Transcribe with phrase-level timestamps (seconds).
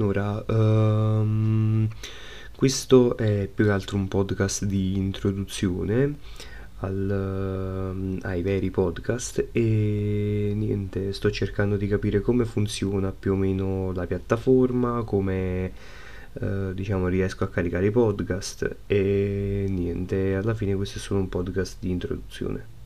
[0.00, 1.86] Allora, um,
[2.56, 6.16] questo è più che altro un podcast di introduzione
[6.78, 13.36] al, ehm, ai veri podcast e niente, sto cercando di capire come funziona più o
[13.36, 15.70] meno la piattaforma, come
[16.32, 21.28] uh, diciamo riesco a caricare i podcast e niente, alla fine questo è solo un
[21.28, 22.79] podcast di introduzione.